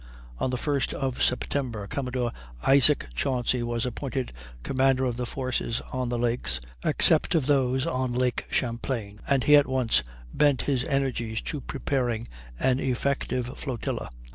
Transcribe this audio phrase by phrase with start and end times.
[0.39, 2.31] On the first of September Commodore
[2.65, 4.31] Isaac Chauncy was appointed
[4.63, 9.55] commander of the forces on the lakes (except of those on Lake Champlain), and he
[9.55, 10.01] at once
[10.33, 12.27] bent his energies to preparing
[12.59, 14.09] an effective flotilla.